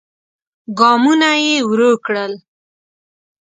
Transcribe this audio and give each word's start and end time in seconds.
ګامونه 0.77 1.31
يې 1.45 1.55
ورو 1.69 1.91
کړل. 2.05 2.33